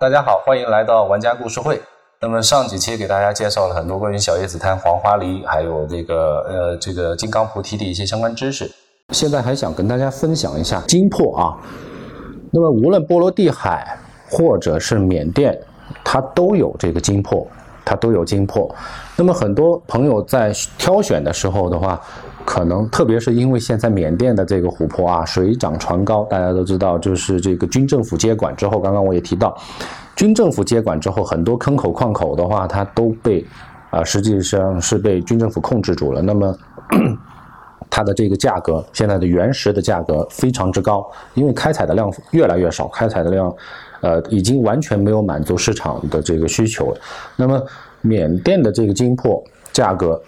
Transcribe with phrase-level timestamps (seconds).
[0.00, 1.78] 大家好，欢迎来到玩家故事会。
[2.22, 8.72] 那么上几期给大家介绍了很多关于小叶紫檀、黄花梨，还有这个呃这个金刚菩提的一些相关知识。
[9.10, 11.52] 现在还想跟大家分享一下金珀啊。
[12.50, 13.94] 那么无论波罗的海
[14.30, 15.60] 或者是缅甸，
[16.02, 17.46] 它都有这个金珀，
[17.84, 18.74] 它都有金珀。
[19.16, 22.00] 那么很多朋友在挑选的时候的话，
[22.50, 29.56] 可能特别是因为现在缅甸的这个琥珀啊水涨船高，大家都知道，就是这个军政府接管之后，刚刚我也提到，
[30.16, 33.46] 军政府接管之后，很多坑口矿口的话，它都被
[33.90, 36.20] 啊实际上是被军政府控制住了。
[36.20, 36.52] 那么
[37.88, 43.54] 它的这个价格，现在的原石的价格非常之高，因为开采的量越来越少，开采的量
[44.00, 47.00] 呃已经完全没有满足市场的这个需求了。
[47.36, 47.62] 那么
[48.00, 49.40] 缅甸的这个金珀
[49.72, 50.20] 价格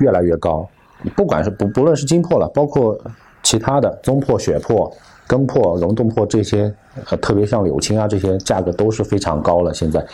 [0.00, 0.68] 越来越高。
[1.10, 2.98] 不管是不不论是金珀了，包括
[3.42, 4.90] 其他的棕珀、血珀、
[5.26, 6.74] 根珀、溶洞珀这些，
[7.10, 9.72] 呃，特别像柳青啊这些，价格都是非常高了。
[9.72, 10.04] 现在，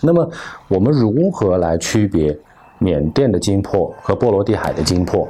[0.00, 0.28] 那么
[0.68, 2.36] 我们如何来区别
[2.78, 5.28] 缅甸的金珀和波罗的海的金珀？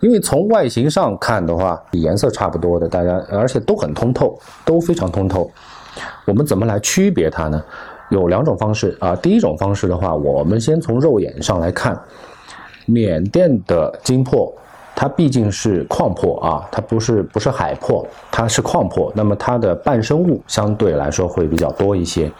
[0.00, 5.50] 因为从外形上看的话，颜色差不多的，大家而且都很通透，都非常通透。
[6.24, 7.62] 我们怎么来区别它呢？
[8.10, 9.16] 有两种方式啊。
[9.16, 11.98] 第一种方式的话，我们先从肉眼上来看。
[12.88, 14.50] 缅甸的金珀，
[14.96, 19.12] 它毕竟是矿珀啊，它不是不是海珀，它是矿珀。
[19.14, 22.32] 那么它的伴生物相对来说会比较多一些。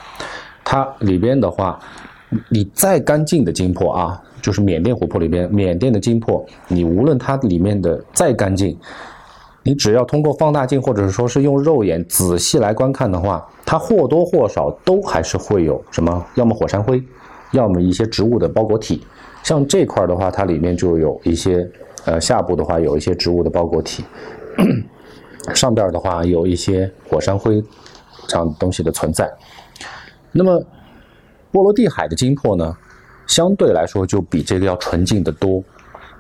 [0.65, 1.79] 它里边的话，
[2.49, 8.77] 你再干净的金珀啊，就是缅甸琥珀里边缅甸的金珀，你无论它里面的再干净，
[9.63, 17.03] 你只要通过放大镜或者是说是用肉眼仔细来观看的话，它或多或少都还是会有什么，要么火山灰，
[17.53, 19.03] 要么一些植物的包裹体。
[19.43, 21.67] 像这块的话，它里面就有一些，
[22.05, 24.05] 呃，下部的话有一些植物的包裹体，
[25.55, 27.63] 上边的话有一些火山灰
[28.27, 29.31] 这样东西的存在。
[30.33, 30.63] 那么
[31.51, 32.77] 波罗的海的金珀呢，
[33.27, 35.63] 相对来说就比这个要纯净的多，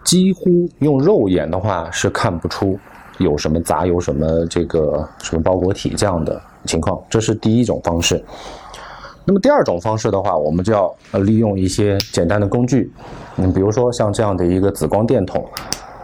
[0.04, 2.78] 几乎用肉眼的话是看不出
[3.18, 6.98] 有什么杂有什么这个什么包裹体这样的情况。
[7.10, 8.24] 这是第一种方式。
[9.28, 10.90] 那么第二种方式的话，我们就要
[11.20, 12.90] 利用一些简单的工具，
[13.36, 15.44] 嗯，比如说像这样的一个紫光电筒，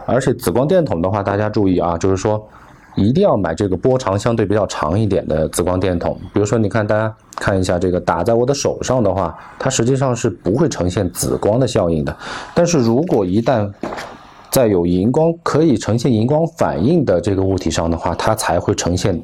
[0.05, 2.47] 而且紫光电筒的话，大家注意啊，就是说
[2.93, 6.15] 一定要买这个波长相对比较长一点的紫光电筒。
[6.35, 12.15] 比如说，你看大家看一下这个打在我的手上的话，它实际上是不会呈现紫光的效应的。
[12.53, 13.73] 但是如果一旦
[14.51, 19.19] 在有荧光可以呈现荧光反应的这个物体上的话，它才会呈现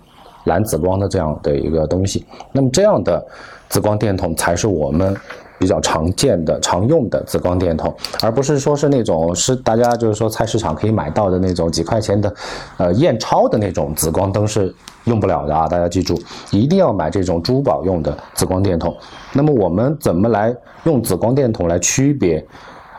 [0.46, 2.25] 蓝紫光的这样的一个东西。
[2.52, 3.25] 那么这样的。
[3.72, 5.16] 紫光电筒才是我们
[5.57, 12.35] 比较常见的、常用的紫光电筒，而不是说是那种是大家就是说菜市场可以买到的那种几块钱的，
[12.75, 14.75] 呃验钞的那种紫光灯是
[15.06, 15.69] 用不了的啊！
[15.69, 18.94] 大家记住，一定要买这种珠宝用的紫光电筒。
[19.31, 20.53] 那么我们怎么来
[20.84, 22.46] 用紫光电筒来区别，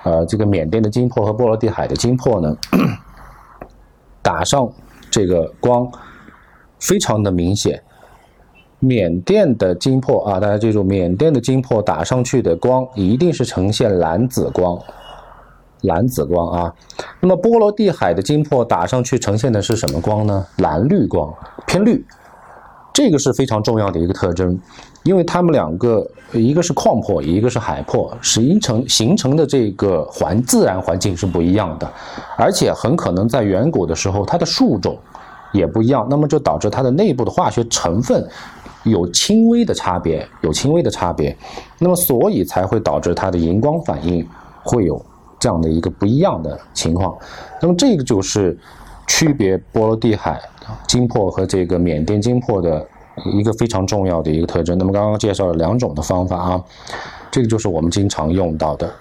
[0.05, 2.57] 呃这个缅甸的金珀和波罗的海的金珀呢？
[4.23, 4.67] 打上
[5.11, 5.87] 这个光，
[6.83, 7.81] 非常的明显。
[8.81, 14.77] 缅甸的金珀啊，大家记住，缅甸的金珀打上去的光一定是呈现蓝紫光，
[15.83, 16.75] 蓝紫光啊。
[17.21, 20.45] 那么波罗的海的金珀打上去呈现的是什么光呢？
[20.57, 21.33] 蓝绿光，
[21.67, 22.05] 偏绿。
[22.93, 24.59] 这个是非常重要的一个特征，
[25.05, 31.91] 因为它们两个，一个是矿珀，一个是海珀，形成形成的这个环自然环境是不一样的，
[32.37, 34.99] 而且很可能在远古的时候，它的树种
[35.53, 38.29] 也不一样，那么就导致它的内部的化学成分。
[38.85, 41.37] 有轻微的差别，有轻微的差别，
[41.79, 44.27] 那么所以才会导致它的荧光反应
[44.65, 45.01] 会有
[45.39, 47.17] 这样的一个不一样的情况。
[47.61, 48.59] 那么这个就是
[49.07, 50.41] 区别波罗的海
[50.89, 52.85] 金珀和这个缅甸金珀的
[53.25, 54.77] 一个非常重要的一个特征。
[54.77, 56.61] 那么刚刚介绍了两种的方法啊，
[57.31, 58.93] 这个就是我们经常用到的。